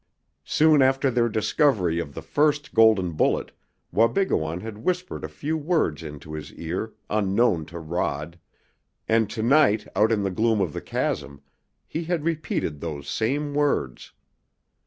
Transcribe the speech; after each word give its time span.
Soon 0.47 0.81
after 0.81 1.11
their 1.11 1.29
discovery 1.29 1.99
of 1.99 2.15
the 2.15 2.23
first 2.23 2.73
golden 2.73 3.11
bullet 3.11 3.51
Wabigoon 3.93 4.59
had 4.61 4.79
whispered 4.79 5.23
a 5.23 5.27
few 5.29 5.55
words 5.55 6.01
into 6.01 6.33
his 6.33 6.51
ear, 6.53 6.93
unknown 7.07 7.67
to 7.67 7.77
Rod; 7.77 8.39
and 9.07 9.29
to 9.29 9.43
night 9.43 9.87
out 9.95 10.11
in 10.11 10.23
the 10.23 10.31
gloom 10.31 10.59
of 10.59 10.73
the 10.73 10.81
chasm, 10.81 11.43
he 11.85 12.05
had 12.05 12.23
repeated 12.25 12.79
those 12.81 13.07
same 13.07 13.53
words. 13.53 14.11